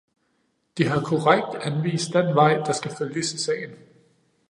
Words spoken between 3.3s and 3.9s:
i sagen.